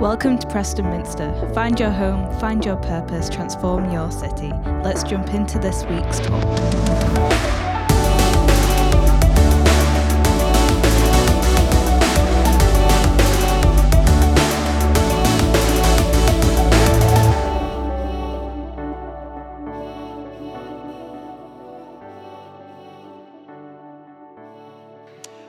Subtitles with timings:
[0.00, 1.50] Welcome to Preston Minster.
[1.52, 4.52] Find your home, find your purpose, transform your city.
[4.84, 6.44] Let's jump into this week's talk.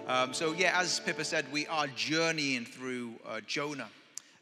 [0.08, 3.90] Um, so, yeah, as Pippa said, we are journeying through uh, Jonah.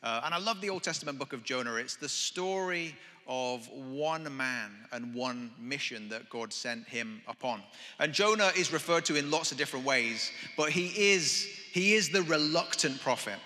[0.03, 1.75] Uh, and I love the Old Testament book of Jonah.
[1.75, 2.95] It's the story
[3.27, 7.61] of one man and one mission that God sent him upon.
[7.99, 12.09] And Jonah is referred to in lots of different ways, but he is, he is
[12.09, 13.39] the reluctant prophet.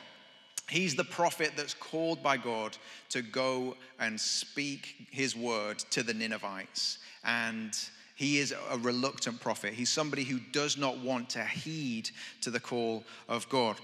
[0.70, 2.78] He's the prophet that's called by God
[3.10, 7.00] to go and speak his word to the Ninevites.
[7.26, 7.78] And
[8.16, 9.74] he is a reluctant prophet.
[9.74, 13.78] He's somebody who does not want to heed to the call of God.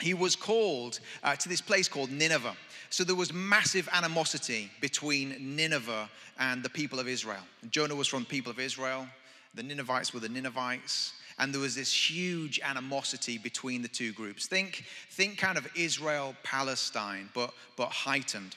[0.00, 2.54] He was called uh, to this place called Nineveh.
[2.90, 7.42] So there was massive animosity between Nineveh and the people of Israel.
[7.70, 9.06] Jonah was from the people of Israel,
[9.54, 14.46] the Ninevites were the Ninevites and there was this huge animosity between the two groups.
[14.46, 18.56] Think, think kind of Israel, Palestine, but, but heightened.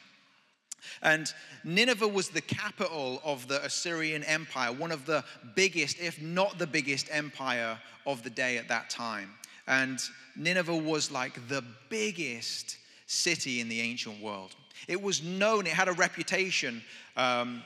[1.04, 1.32] And
[1.64, 5.24] Nineveh was the capital of the Assyrian Empire, one of the
[5.56, 9.30] biggest, if not the biggest, empire of the day at that time.
[9.72, 10.02] And
[10.36, 12.78] Nineveh was like the biggest
[13.08, 14.54] city in the ancient world.
[14.90, 16.84] It was known, it had a reputation
[17.16, 17.64] um,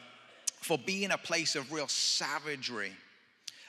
[0.61, 2.91] for being a place of real savagery.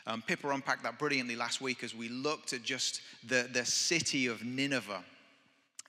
[0.07, 4.27] Um, Pippa unpacked that brilliantly last week as we looked at just the, the city
[4.27, 5.03] of Nineveh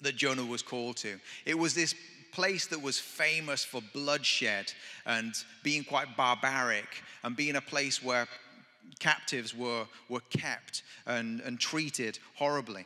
[0.01, 1.19] that Jonah was called to.
[1.45, 1.95] It was this
[2.31, 4.71] place that was famous for bloodshed
[5.05, 8.27] and being quite barbaric and being a place where
[8.99, 12.85] captives were, were kept and, and treated horribly.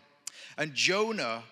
[0.58, 1.44] And Jonah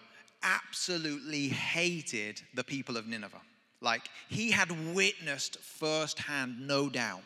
[0.43, 3.41] absolutely hated the people of Nineveh.
[3.81, 7.23] Like he had witnessed firsthand, no doubt,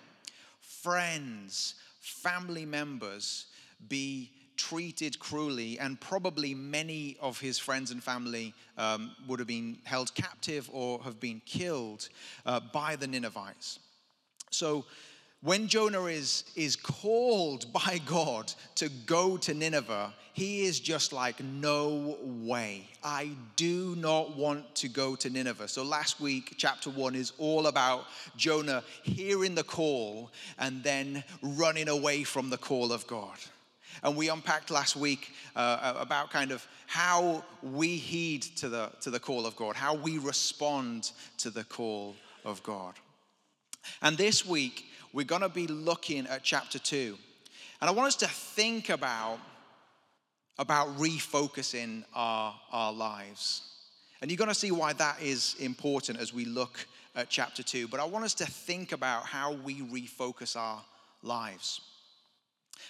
[0.61, 3.47] friends, family members
[3.89, 9.77] be treated cruelly, and probably many of his friends and family um, would have been
[9.83, 12.07] held captive or have been killed
[12.45, 13.79] uh, by the Ninevites.
[14.51, 14.85] So,
[15.43, 21.43] when Jonah is, is called by God to go to Nineveh, he is just like,
[21.43, 22.87] no way.
[23.03, 25.67] I do not want to go to Nineveh.
[25.67, 28.05] So last week, chapter one is all about
[28.35, 33.37] Jonah hearing the call and then running away from the call of God.
[34.01, 39.11] And we unpacked last week uh, about kind of how we heed to the, to
[39.11, 42.95] the call of God, how we respond to the call of God.
[44.01, 47.17] And this week, we're going to be looking at chapter 2.
[47.81, 49.39] And I want us to think about,
[50.57, 53.61] about refocusing our, our lives.
[54.21, 56.85] And you're going to see why that is important as we look
[57.15, 57.87] at chapter 2.
[57.89, 60.81] But I want us to think about how we refocus our
[61.21, 61.81] lives.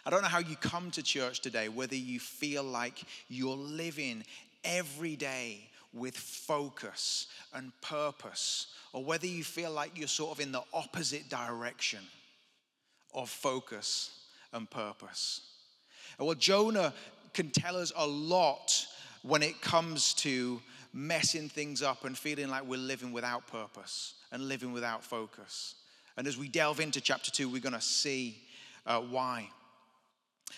[0.05, 4.23] I don't know how you come to church today, whether you feel like you're living
[4.63, 10.51] every day with focus and purpose, or whether you feel like you're sort of in
[10.51, 11.99] the opposite direction
[13.13, 14.11] of focus
[14.53, 15.41] and purpose.
[16.17, 16.93] And well, Jonah
[17.33, 18.85] can tell us a lot
[19.21, 20.61] when it comes to
[20.93, 25.75] messing things up and feeling like we're living without purpose and living without focus.
[26.17, 28.37] And as we delve into chapter two, we're going to see
[28.85, 29.49] uh, why.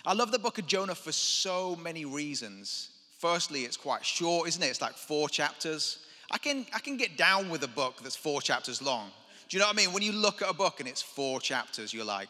[0.05, 2.89] I love the book of Jonah for so many reasons.
[3.25, 4.67] Firstly, it's quite short, isn't it?
[4.67, 5.97] It's like four chapters.
[6.29, 9.09] I can, I can get down with a book that's four chapters long.
[9.49, 9.93] Do you know what I mean?
[9.93, 12.29] When you look at a book and it's four chapters, you're like,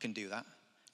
[0.00, 0.44] can do that.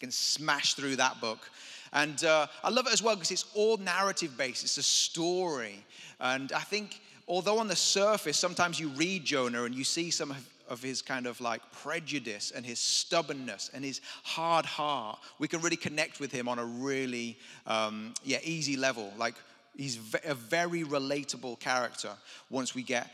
[0.00, 1.50] can smash through that book.
[1.94, 5.82] And uh, I love it as well because it's all narrative based, it's a story.
[6.20, 10.36] And I think, although on the surface, sometimes you read Jonah and you see some
[10.68, 15.60] of his kind of like prejudice and his stubbornness and his hard heart, we can
[15.60, 19.12] really connect with him on a really, um, yeah, easy level.
[19.16, 19.34] Like
[19.76, 22.10] he's a very relatable character
[22.50, 23.10] once we get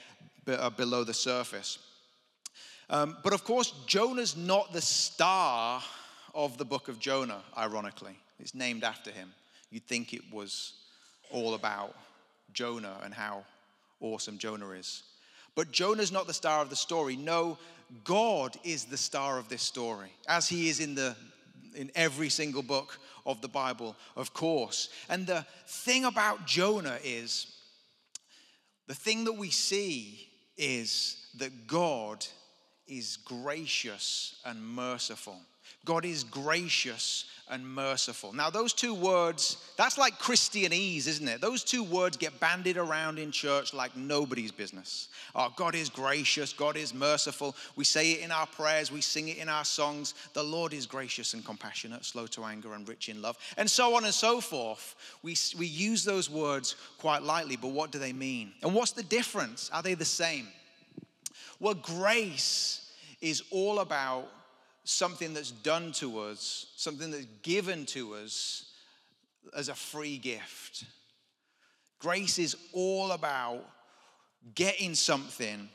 [0.46, 1.78] uh, below the surface.
[2.90, 5.82] Um, but of course, Jonah's not the star
[6.34, 8.16] of the book of Jonah, ironically.
[8.38, 9.32] It's named after him.
[9.70, 10.74] You'd think it was
[11.30, 11.94] all about
[12.52, 13.44] Jonah and how
[14.00, 15.02] awesome Jonah is.
[15.54, 17.16] But Jonah's not the star of the story.
[17.16, 17.58] No,
[18.02, 21.16] God is the star of this story, as he is in the
[21.74, 24.88] in every single book of the Bible, of course.
[25.08, 27.52] And the thing about Jonah is
[28.86, 32.24] the thing that we see is that God
[32.86, 35.40] is gracious and merciful.
[35.84, 38.32] God is gracious and merciful.
[38.32, 41.42] Now, those two words, that's like Christianese, isn't it?
[41.42, 45.08] Those two words get bandied around in church like nobody's business.
[45.34, 47.54] Oh, God is gracious, God is merciful.
[47.76, 50.14] We say it in our prayers, we sing it in our songs.
[50.32, 53.94] The Lord is gracious and compassionate, slow to anger, and rich in love, and so
[53.94, 54.96] on and so forth.
[55.22, 58.52] We, we use those words quite lightly, but what do they mean?
[58.62, 59.70] And what's the difference?
[59.72, 60.48] Are they the same?
[61.60, 62.90] Well, grace
[63.20, 64.28] is all about
[64.84, 68.70] something that's done to us, something that's given to us
[69.56, 70.84] as a free gift.
[71.98, 73.64] Grace is all about
[74.54, 75.68] getting something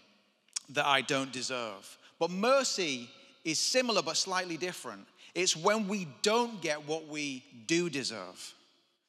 [0.69, 1.97] that I don't deserve.
[2.19, 3.09] But mercy
[3.44, 5.07] is similar but slightly different.
[5.33, 8.53] It's when we don't get what we do deserve.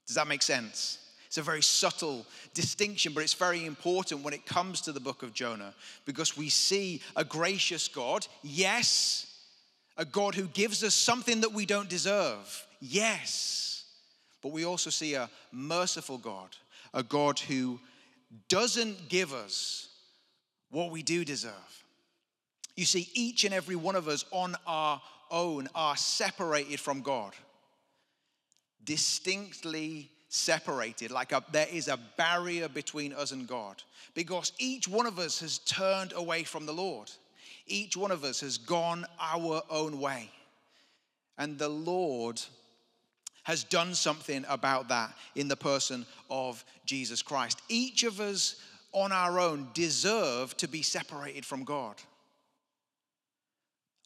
[0.06, 0.99] Does that make sense?
[1.26, 5.23] It's a very subtle distinction, but it's very important when it comes to the book
[5.23, 5.75] of Jonah
[6.05, 9.30] because we see a gracious God, yes,
[10.00, 13.85] a God who gives us something that we don't deserve, yes,
[14.41, 16.49] but we also see a merciful God,
[16.94, 17.79] a God who
[18.49, 19.88] doesn't give us
[20.70, 21.52] what we do deserve.
[22.76, 27.35] You see, each and every one of us on our own are separated from God,
[28.82, 33.82] distinctly separated, like a, there is a barrier between us and God,
[34.14, 37.11] because each one of us has turned away from the Lord.
[37.70, 40.31] Each one of us has gone our own way.
[41.38, 42.43] And the Lord
[43.44, 47.62] has done something about that in the person of Jesus Christ.
[47.69, 48.56] Each of us
[48.93, 51.96] on our own deserve to be separated from God.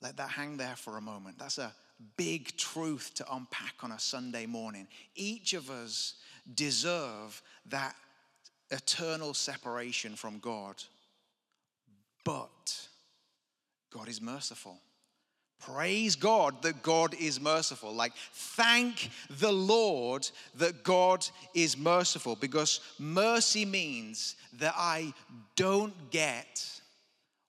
[0.00, 1.38] Let that hang there for a moment.
[1.38, 1.72] That's a
[2.16, 4.86] big truth to unpack on a Sunday morning.
[5.14, 6.14] Each of us
[6.54, 7.94] deserve that
[8.70, 10.82] eternal separation from God.
[12.24, 12.88] But
[13.96, 14.80] God is merciful.
[15.60, 17.94] Praise God that God is merciful.
[17.94, 25.14] Like, thank the Lord that God is merciful because mercy means that I
[25.54, 26.68] don't get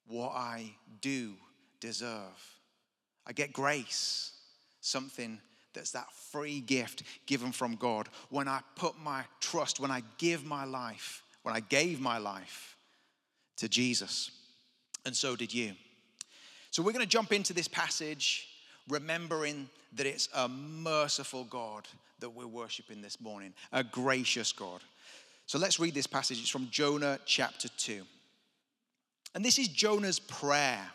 [0.07, 1.33] what I do
[1.79, 2.59] deserve.
[3.25, 4.31] I get grace,
[4.81, 5.39] something
[5.73, 8.07] that's that free gift given from God.
[8.29, 12.77] When I put my trust, when I give my life, when I gave my life
[13.57, 14.29] to Jesus.
[15.05, 15.73] And so did you.
[16.75, 18.49] So we're going to jump into this passage
[18.89, 21.87] remembering that it's a merciful God
[22.19, 24.81] that we're worshiping this morning, a gracious God.
[25.45, 26.41] So let's read this passage.
[26.41, 28.01] It's from Jonah chapter 2.
[29.35, 30.85] And this is Jonah's prayer.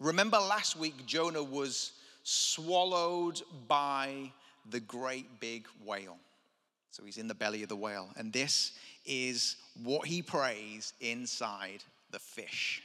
[0.00, 1.92] Remember last week, Jonah was
[2.24, 4.32] swallowed by
[4.68, 6.16] the great big whale.
[6.90, 8.08] So he's in the belly of the whale.
[8.16, 8.72] And this
[9.06, 12.82] is what he prays inside the fish.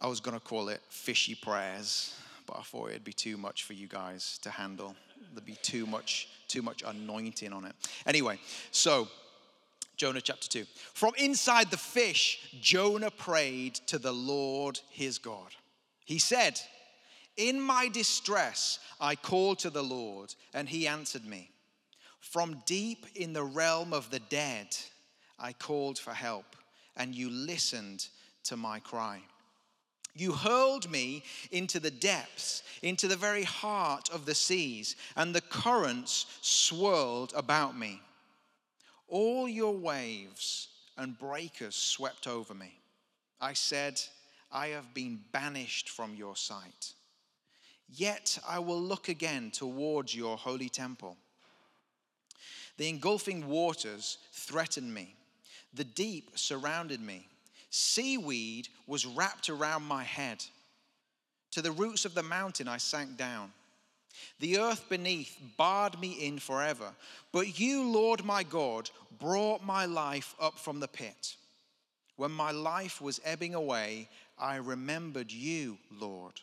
[0.00, 2.14] I was going to call it fishy prayers,
[2.46, 4.94] but I thought it'd be too much for you guys to handle.
[5.34, 7.74] There'd be too much, too much anointing on it.
[8.06, 8.38] Anyway,
[8.70, 9.08] so
[9.96, 10.64] Jonah chapter 2.
[10.94, 15.48] From inside the fish, Jonah prayed to the Lord his God.
[16.04, 16.60] He said,
[17.36, 21.50] In my distress, I called to the Lord, and he answered me.
[22.20, 24.76] From deep in the realm of the dead,
[25.38, 26.56] I called for help,
[26.96, 28.06] and you listened
[28.44, 29.20] to my cry.
[30.18, 31.22] You hurled me
[31.52, 37.78] into the depths, into the very heart of the seas, and the currents swirled about
[37.78, 38.02] me.
[39.06, 42.80] All your waves and breakers swept over me.
[43.40, 44.00] I said,
[44.50, 46.94] I have been banished from your sight.
[47.88, 51.16] Yet I will look again towards your holy temple.
[52.76, 55.14] The engulfing waters threatened me,
[55.72, 57.28] the deep surrounded me.
[57.70, 60.44] Seaweed was wrapped around my head.
[61.52, 63.52] To the roots of the mountain I sank down.
[64.40, 66.90] The earth beneath barred me in forever.
[67.32, 71.36] But you, Lord my God, brought my life up from the pit.
[72.16, 74.08] When my life was ebbing away,
[74.38, 76.40] I remembered you, Lord,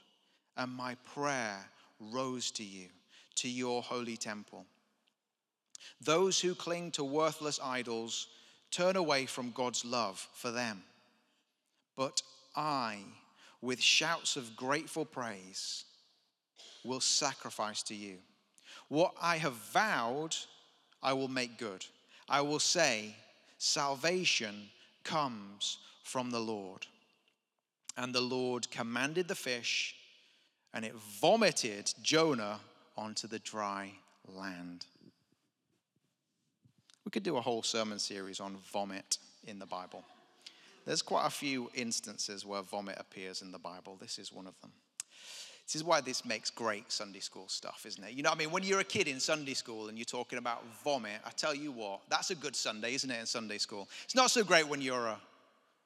[0.55, 2.87] and my prayer rose to you,
[3.35, 4.65] to your holy temple.
[6.01, 8.27] Those who cling to worthless idols
[8.71, 10.83] turn away from God's love for them.
[11.95, 12.21] But
[12.55, 12.99] I,
[13.61, 15.85] with shouts of grateful praise,
[16.83, 18.17] will sacrifice to you.
[18.89, 20.35] What I have vowed,
[21.01, 21.85] I will make good.
[22.29, 23.15] I will say,
[23.57, 24.69] Salvation
[25.03, 26.85] comes from the Lord.
[27.97, 29.95] And the Lord commanded the fish,
[30.73, 32.59] and it vomited Jonah
[32.97, 33.91] onto the dry
[34.27, 34.85] land.
[37.05, 40.03] We could do a whole sermon series on vomit in the Bible.
[40.85, 43.97] There's quite a few instances where vomit appears in the Bible.
[43.99, 44.71] This is one of them.
[45.65, 48.13] This is why this makes great Sunday school stuff, isn't it?
[48.13, 48.51] You know what I mean?
[48.51, 51.71] When you're a kid in Sunday school and you're talking about vomit, I tell you
[51.71, 53.89] what, that's a good Sunday, isn't it, in Sunday school?
[54.03, 55.17] It's not so great when you're a,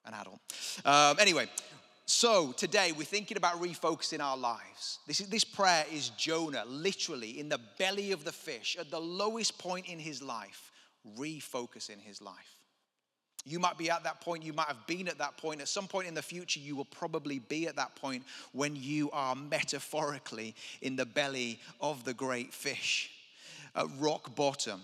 [0.05, 0.39] an adult.
[0.83, 1.47] Um, anyway,
[2.05, 4.99] so today we're thinking about refocusing our lives.
[5.07, 8.99] This, is, this prayer is Jonah, literally in the belly of the fish, at the
[8.99, 10.71] lowest point in his life,
[11.17, 12.58] refocusing his life.
[13.45, 15.61] You might be at that point, you might have been at that point.
[15.61, 19.09] At some point in the future, you will probably be at that point when you
[19.11, 23.09] are metaphorically in the belly of the great fish
[23.75, 24.81] at rock bottom.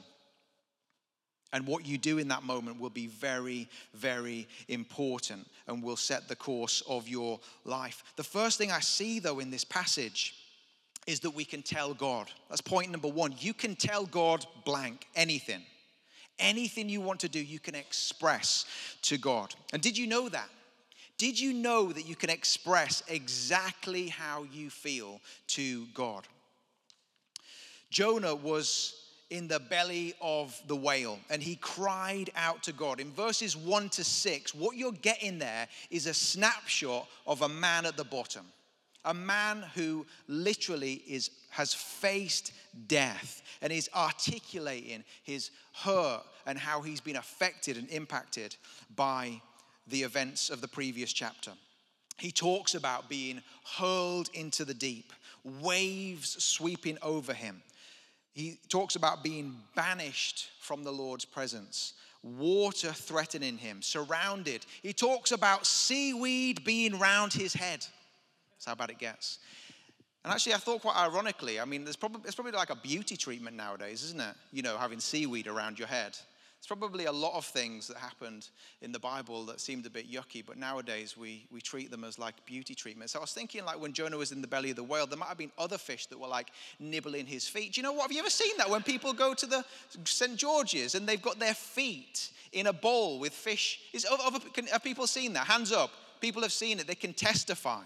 [1.54, 6.28] And what you do in that moment will be very, very important and will set
[6.28, 8.04] the course of your life.
[8.16, 10.36] The first thing I see, though, in this passage
[11.08, 12.30] is that we can tell God.
[12.50, 13.36] That's point number one.
[13.40, 15.62] You can tell God blank, anything.
[16.40, 18.66] Anything you want to do, you can express
[19.04, 19.56] to God.
[19.74, 20.50] And did you know that?
[21.18, 26.28] Did you know that you can express exactly how you feel to God?
[27.90, 33.00] Jonah was in the belly of the whale and he cried out to God.
[33.00, 37.86] In verses 1 to 6, what you're getting there is a snapshot of a man
[37.86, 38.46] at the bottom.
[39.06, 42.52] A man who literally is, has faced
[42.88, 48.56] death and is articulating his hurt and how he's been affected and impacted
[48.96, 49.42] by
[49.88, 51.52] the events of the previous chapter.
[52.18, 53.42] He talks about being
[53.78, 57.62] hurled into the deep, waves sweeping over him.
[58.34, 61.94] He talks about being banished from the Lord's presence,
[62.24, 64.66] water threatening him, surrounded.
[64.82, 67.86] He talks about seaweed being round his head.
[68.56, 69.40] That's how bad it gets.
[70.24, 73.16] And actually, I thought quite ironically, I mean, there's probably, it's probably like a beauty
[73.16, 74.36] treatment nowadays, isn't it?
[74.52, 76.18] You know, having seaweed around your head.
[76.66, 78.50] It's probably a lot of things that happened
[78.82, 82.18] in the Bible that seemed a bit yucky, but nowadays we, we treat them as
[82.18, 83.12] like beauty treatment.
[83.12, 85.20] So I was thinking, like, when Jonah was in the belly of the whale, there
[85.20, 86.48] might have been other fish that were like
[86.80, 87.74] nibbling his feet.
[87.74, 88.02] Do you know what?
[88.04, 89.64] Have you ever seen that when people go to the
[90.06, 90.36] St.
[90.38, 93.80] George's and they've got their feet in a bowl with fish?
[93.94, 95.46] Is, have, have people seen that?
[95.46, 95.92] Hands up.
[96.20, 97.84] People have seen it, they can testify.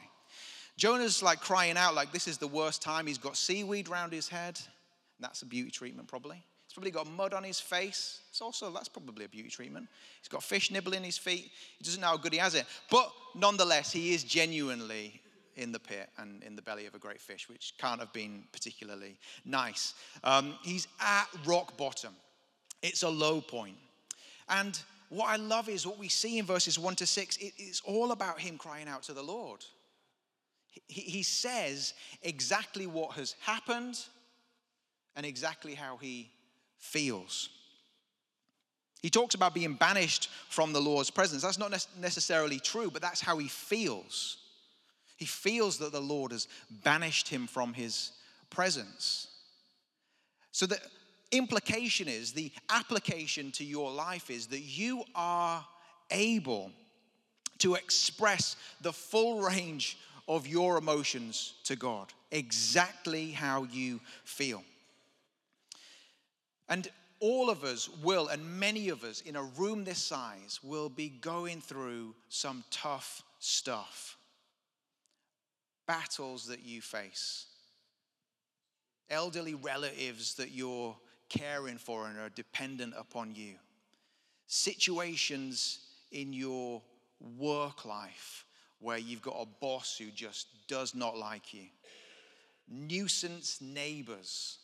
[0.80, 3.06] Jonah's like crying out, like, this is the worst time.
[3.06, 4.58] He's got seaweed around his head.
[5.20, 6.38] That's a beauty treatment, probably.
[6.38, 8.22] He's probably got mud on his face.
[8.30, 9.90] It's also, that's probably a beauty treatment.
[10.22, 11.52] He's got fish nibbling his feet.
[11.78, 12.66] He doesn't know how good he has it.
[12.90, 15.20] But nonetheless, he is genuinely
[15.58, 18.46] in the pit and in the belly of a great fish, which can't have been
[18.54, 19.96] particularly nice.
[20.24, 22.14] Um, he's at rock bottom,
[22.82, 23.76] it's a low point.
[24.48, 27.38] And what I love is what we see in verses 1 to 6.
[27.42, 29.66] it's all about him crying out to the Lord.
[30.88, 34.00] He says exactly what has happened
[35.16, 36.32] and exactly how he
[36.78, 37.50] feels.
[39.02, 41.42] He talks about being banished from the Lord's presence.
[41.42, 44.38] That's not necessarily true, but that's how he feels.
[45.18, 46.48] He feels that the Lord has
[46.84, 48.12] banished him from his
[48.50, 49.28] presence.
[50.52, 50.80] So the
[51.32, 55.66] implication is, the application to your life is that you are
[56.12, 56.72] able
[57.60, 59.98] to express the full range
[60.30, 64.64] of your emotions to God, exactly how you feel.
[66.70, 66.88] And
[67.20, 71.10] all of us will, and many of us in a room this size, will be
[71.10, 74.18] going through some tough stuff.
[75.88, 77.48] Battles that you face,
[79.10, 80.96] elderly relatives that you're
[81.28, 83.56] caring for and are dependent upon you,
[84.46, 85.80] situations
[86.12, 86.84] in your
[87.20, 88.46] work life
[88.80, 91.66] where you've got a boss who just does not like you,
[92.68, 94.58] nuisance neighbors,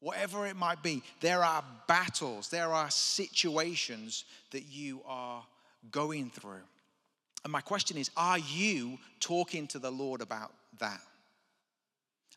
[0.00, 5.44] whatever it might be, there are battles, there are situations that you are
[5.90, 6.62] going through.
[7.44, 11.00] And my question is are you talking to the Lord about that?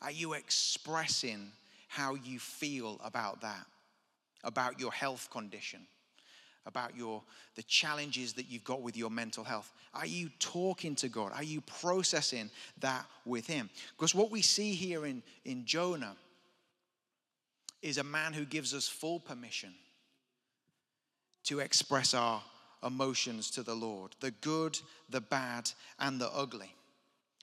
[0.01, 1.51] Are you expressing
[1.87, 3.65] how you feel about that,
[4.43, 5.81] about your health condition?
[6.69, 7.21] About your
[7.55, 9.73] the challenges that you've got with your mental health.
[9.93, 11.33] Are you talking to god?
[11.33, 12.49] Are you processing
[12.79, 13.69] that with him?
[13.97, 16.15] Because what we see here in in jonah
[17.81, 19.73] is a man who gives us full permission
[21.45, 22.41] to express our
[22.83, 26.73] emotions to the lord the good the bad and the ugly.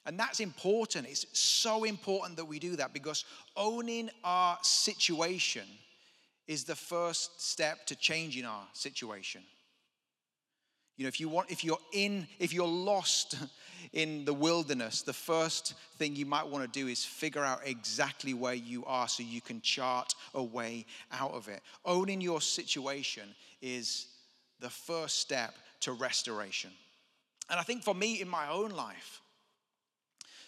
[0.07, 1.05] And that's important.
[1.05, 3.25] It's so important that we do that because
[3.57, 5.65] owning our situation
[6.47, 9.41] is the first step to changing our situation.
[10.95, 13.37] You know, if you want, if you're in, if you're lost
[13.93, 18.33] in the wilderness, the first thing you might want to do is figure out exactly
[18.33, 21.61] where you are so you can chart a way out of it.
[21.85, 23.29] Owning your situation
[23.61, 24.07] is
[24.59, 26.71] the first step to restoration.
[27.49, 29.21] And I think for me in my own life,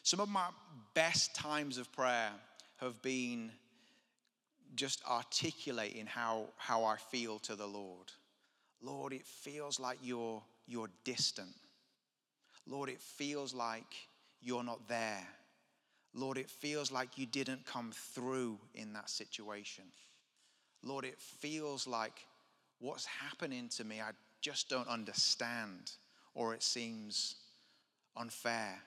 [0.01, 0.47] some of my
[0.95, 2.31] best times of prayer
[2.77, 3.51] have been
[4.75, 8.11] just articulating how, how I feel to the Lord.
[8.81, 11.55] Lord, it feels like you're, you're distant.
[12.67, 13.93] Lord, it feels like
[14.41, 15.27] you're not there.
[16.13, 19.85] Lord, it feels like you didn't come through in that situation.
[20.83, 22.25] Lord, it feels like
[22.79, 24.11] what's happening to me, I
[24.41, 25.91] just don't understand,
[26.33, 27.35] or it seems
[28.15, 28.81] unfair.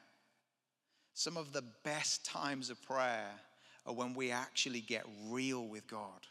[1.14, 3.30] Some of the best times of prayer
[3.86, 6.26] are when we actually get real with God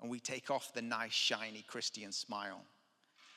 [0.00, 2.60] and we take off the nice, shiny Christian smile,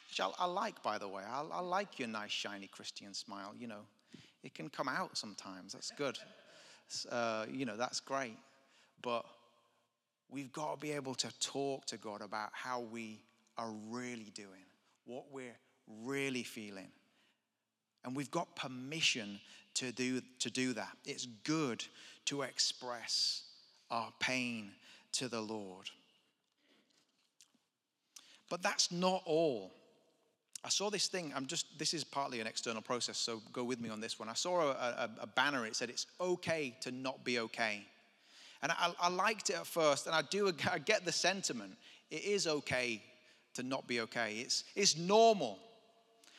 [0.10, 1.24] which I, I like, by the way.
[1.24, 3.54] I, I like your nice, shiny Christian smile.
[3.58, 3.86] You know,
[4.44, 5.74] it can come out sometimes.
[5.74, 6.18] That's good.
[7.10, 8.38] Uh, you know, that's great.
[9.02, 9.26] But
[10.30, 13.22] we've got to be able to talk to God about how we
[13.58, 14.66] are really doing,
[15.06, 15.58] what we're
[16.04, 16.90] really feeling.
[18.06, 19.40] And we've got permission
[19.76, 20.98] to do, to do that.
[21.06, 21.84] It's good
[22.26, 23.44] to express
[23.92, 24.72] our pain
[25.14, 25.90] to the Lord.
[28.50, 29.72] But that's not all.
[30.64, 31.34] I saw this thing.
[31.36, 34.30] I'm just, this is partly an external process, so go with me on this one.
[34.30, 37.86] I saw a, a, a banner, it said, It's okay to not be okay.
[38.62, 41.74] And I, I, liked it at first, and I do I get the sentiment.
[42.10, 43.04] It is okay
[43.56, 44.38] to not be okay.
[44.40, 45.60] It's, it's normal.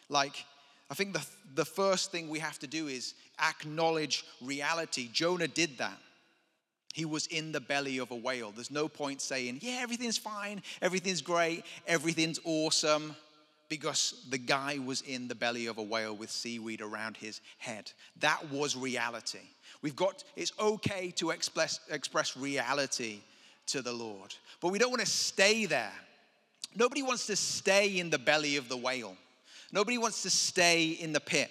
[0.09, 0.45] Like,
[0.91, 5.09] I think the, the first thing we have to do is acknowledge reality.
[5.13, 5.99] Jonah did that.
[6.93, 8.53] He was in the belly of a whale.
[8.53, 13.17] There's no point saying, yeah, everything's fine, everything's great, everything's awesome,
[13.69, 17.91] because the guy was in the belly of a whale with seaweed around his head.
[18.21, 19.41] That was reality.
[19.83, 23.19] We've got, it's okay to express, express reality
[23.67, 25.93] to the Lord, but we don't want to stay there.
[26.77, 29.17] Nobody wants to stay in the belly of the whale.
[29.75, 31.51] Nobody wants to stay in the pit.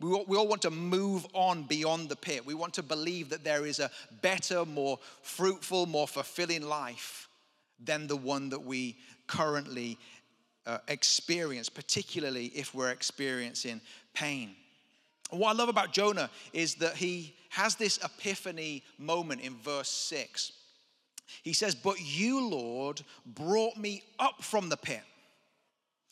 [0.00, 2.44] We all, we all want to move on beyond the pit.
[2.44, 7.28] We want to believe that there is a better, more fruitful, more fulfilling life
[7.78, 8.96] than the one that we
[9.28, 9.98] currently
[10.66, 13.80] uh, experience, particularly if we're experiencing
[14.14, 14.56] pain.
[15.30, 20.50] what I love about Jonah is that he has this epiphany moment in verse 6.
[21.44, 25.02] He says, But you, Lord, brought me up from the pit.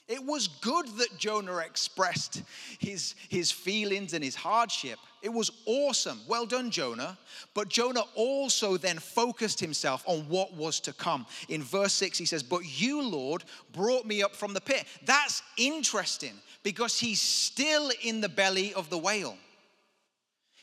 [0.09, 2.43] It was good that Jonah expressed
[2.79, 4.99] his, his feelings and his hardship.
[5.21, 6.21] It was awesome.
[6.27, 7.19] Well done, Jonah.
[7.53, 11.27] But Jonah also then focused himself on what was to come.
[11.51, 14.87] In verse 6, he says, But you, Lord, brought me up from the pit.
[15.05, 19.37] That's interesting because he's still in the belly of the whale.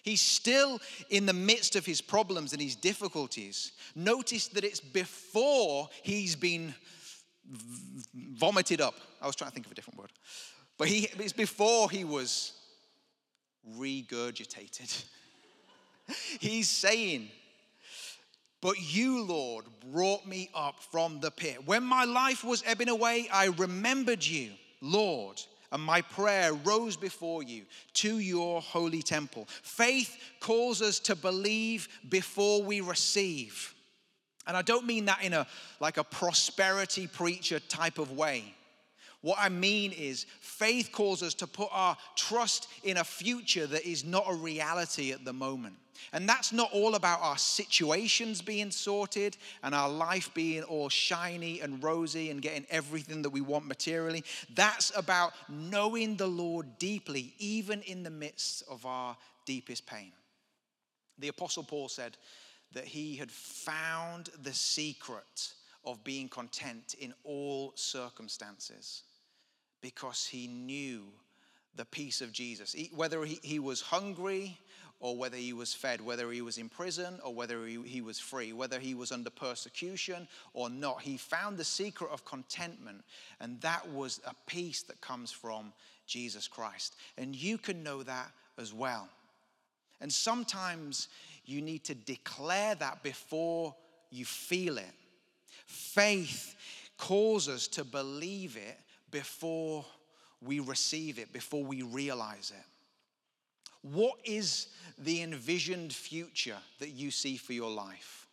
[0.02, 0.80] He's still
[1.10, 3.74] in the midst of his problems and his difficulties.
[3.96, 6.74] Notice that it's before he's been
[8.14, 8.96] vomited up.
[9.22, 10.12] I was trying to think of a different word.
[10.78, 12.54] But he, it's before he was
[13.78, 15.06] regurgitated.
[16.40, 17.30] He's saying,
[18.62, 21.66] But you, Lord, brought me up from the pit.
[21.66, 27.44] When my life was ebbing away, I remembered you, Lord, and my prayer rose before
[27.44, 29.48] you to your holy temple.
[29.48, 33.75] Faith calls us to believe before we receive.
[34.48, 35.48] And I don't mean that in a
[35.80, 38.56] like a prosperity preacher type of way.
[39.26, 43.84] What I mean is, faith calls us to put our trust in a future that
[43.84, 45.78] is not a reality at the moment.
[46.14, 51.62] And that's not all about our situations being sorted and our life being all shiny
[51.62, 54.24] and rosy and getting everything that we want materially.
[54.54, 60.12] That's about knowing the Lord deeply, even in the midst of our deepest pain.
[61.18, 62.16] The Apostle Paul said,
[62.74, 65.54] that he had found the secret
[65.86, 69.04] of being content in all circumstances
[69.82, 71.04] because he knew
[71.76, 72.76] the peace of Jesus.
[72.94, 74.58] Whether he, he was hungry
[75.00, 78.18] or whether he was fed, whether he was in prison or whether he, he was
[78.18, 83.04] free, whether he was under persecution or not, he found the secret of contentment.
[83.40, 85.74] And that was a peace that comes from
[86.08, 86.96] Jesus Christ.
[87.18, 89.10] And you can know that as well.
[90.02, 91.08] And sometimes
[91.46, 93.76] you need to declare that before
[94.10, 94.94] you feel it.
[95.66, 96.56] Faith
[96.98, 98.80] calls us to believe it
[99.12, 99.86] before
[100.42, 102.66] we receive it, before we realize it.
[103.82, 108.25] What is the envisioned future that you see for your life?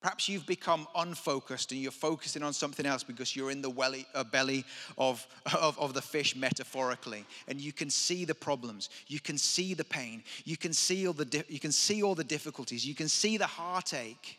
[0.00, 4.06] Perhaps you've become unfocused and you're focusing on something else because you're in the welly,
[4.14, 4.64] uh, belly
[4.96, 5.26] of,
[5.60, 7.26] of, of the fish metaphorically.
[7.48, 8.88] And you can see the problems.
[9.08, 10.22] You can see the pain.
[10.44, 12.86] You can see all the, di- you can see all the difficulties.
[12.86, 14.38] You can see the heartache.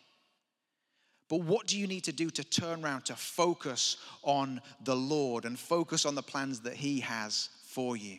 [1.28, 5.44] But what do you need to do to turn around, to focus on the Lord
[5.44, 8.18] and focus on the plans that He has for you.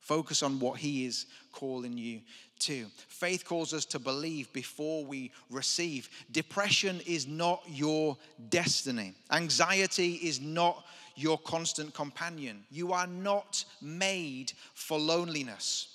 [0.00, 2.20] Focus on what He is calling you
[2.60, 2.86] to.
[3.08, 6.08] Faith calls us to believe before we receive.
[6.30, 8.16] Depression is not your
[8.48, 10.84] destiny, anxiety is not
[11.14, 12.64] your constant companion.
[12.70, 15.88] You are not made for loneliness.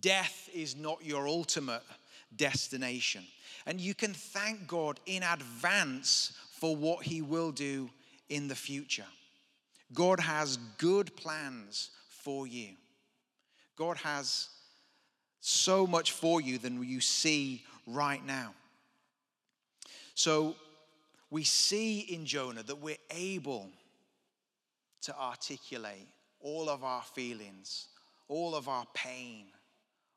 [0.00, 1.82] Death is not your ultimate
[2.34, 3.24] destination.
[3.66, 7.90] And you can thank God in advance for what He will do
[8.30, 9.04] in the future.
[9.92, 11.90] God has good plans
[12.28, 12.68] for you.
[13.74, 14.50] God has
[15.40, 18.52] so much for you than you see right now.
[20.12, 20.54] So
[21.30, 23.70] we see in Jonah that we're able
[25.00, 26.06] to articulate
[26.38, 27.86] all of our feelings,
[28.28, 29.46] all of our pain,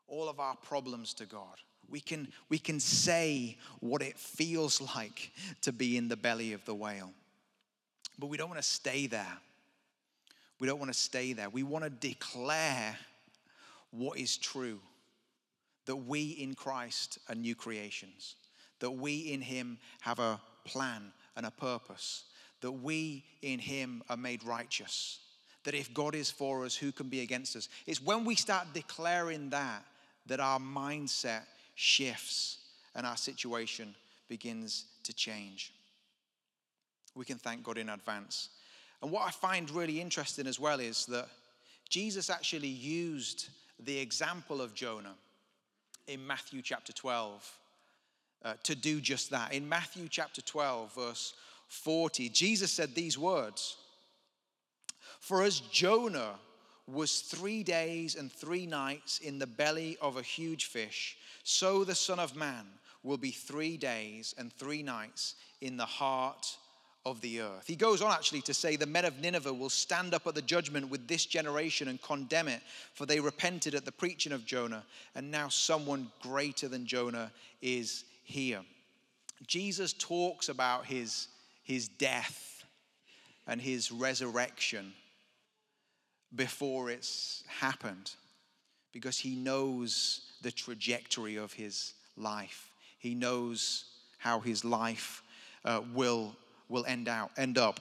[0.06, 1.60] all of our problems to God.
[1.89, 6.65] We can, we can say what it feels like to be in the belly of
[6.65, 7.13] the whale.
[8.19, 9.38] But we don't want to stay there.
[10.62, 11.50] We don't want to stay there.
[11.50, 12.95] We want to declare
[13.89, 14.80] what is true
[15.88, 18.36] that we in Christ are new creations,
[18.80, 22.26] that we in Him have a plan and a purpose,
[22.62, 25.21] that we in Him are made righteous,
[25.63, 27.67] that if God is for us, who can be against us?
[27.88, 29.84] It's when we start declaring that
[30.28, 31.41] that our mindset
[31.74, 32.60] shifts
[32.93, 33.95] and our situation
[34.30, 35.74] begins to change.
[37.15, 38.50] We can thank God in advance.
[39.02, 41.28] And what I find really interesting as well is that
[41.90, 45.16] Jesus actually used the example of Jonah
[46.08, 47.58] in Matthew chapter 12
[48.44, 49.54] uh, to do just that.
[49.54, 51.34] In Matthew chapter 12, verse
[51.68, 53.78] 40, Jesus said these words
[55.20, 56.36] For as Jonah
[56.88, 61.96] was three days and three nights in the belly of a huge fish, so the
[61.96, 62.66] Son of Man
[63.04, 66.58] will be three days and three nights in the heart
[67.06, 67.66] of the earth.
[67.66, 70.42] He goes on actually to say, The men of Nineveh will stand up at the
[70.42, 72.62] judgment with this generation and condemn it,
[72.94, 74.84] for they repented at the preaching of Jonah,
[75.16, 78.62] and now someone greater than Jonah is here.
[79.48, 81.28] Jesus talks about his,
[81.64, 82.64] his death
[83.48, 84.94] and his resurrection
[86.36, 88.12] before it's happened
[88.94, 92.70] because he knows the trajectory of his life.
[93.00, 93.86] He knows
[94.18, 95.24] how his life
[95.66, 96.36] uh, will
[96.71, 97.79] will end out, end up.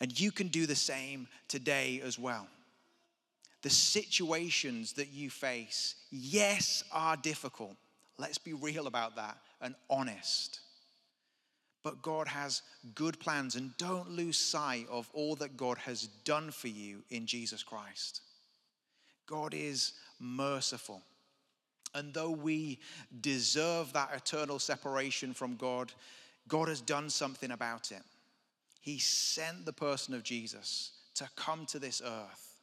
[0.00, 2.48] And you can do the same today as well.
[3.62, 7.76] The situations that you face, yes, are difficult.
[8.18, 10.58] Let's be real about that and honest.
[11.84, 12.62] But God has
[12.94, 17.26] good plans, and don't lose sight of all that God has done for you in
[17.26, 18.22] Jesus Christ.
[19.26, 21.02] God is merciful.
[21.94, 22.78] And though we
[23.20, 25.92] deserve that eternal separation from God,
[26.48, 28.02] God has done something about it.
[28.80, 32.60] He sent the person of Jesus to come to this earth,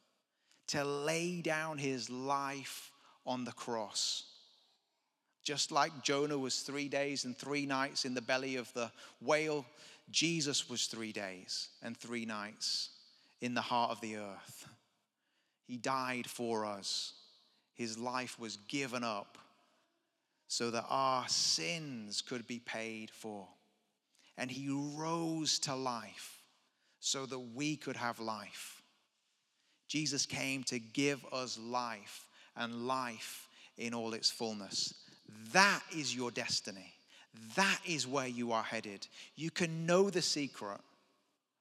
[0.68, 2.90] to lay down his life
[3.26, 4.24] on the cross.
[5.42, 8.90] Just like Jonah was three days and three nights in the belly of the
[9.20, 9.64] whale,
[10.10, 12.90] Jesus was three days and three nights
[13.40, 14.68] in the heart of the earth.
[15.64, 17.14] He died for us,
[17.74, 19.38] his life was given up
[20.48, 23.48] so that our sins could be paid for
[24.40, 26.38] and he rose to life
[26.98, 28.82] so that we could have life.
[29.86, 32.26] Jesus came to give us life
[32.56, 34.94] and life in all its fullness.
[35.52, 36.94] That is your destiny.
[37.54, 39.06] That is where you are headed.
[39.36, 40.80] You can know the secret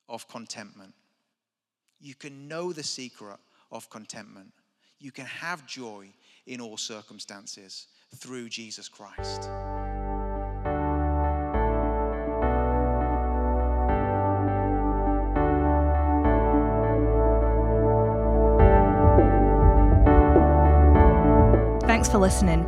[0.07, 0.93] of contentment.
[1.99, 3.39] You can know the secret
[3.73, 4.53] of contentment.
[4.99, 6.07] You can have joy
[6.47, 9.49] in all circumstances through Jesus Christ.
[22.11, 22.65] For listening.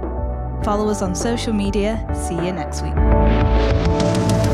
[0.64, 2.08] Follow us on social media.
[2.14, 4.51] See you next week.